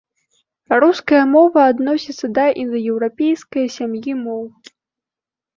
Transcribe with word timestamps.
Руская 0.83 1.19
мова 1.33 1.61
адносіцца 1.73 2.27
да 2.37 2.45
індаеўрапейскае 2.63 3.67
сям'і 3.77 4.13
моў. 4.25 4.43